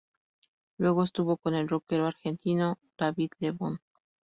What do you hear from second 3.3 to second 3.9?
Lebón.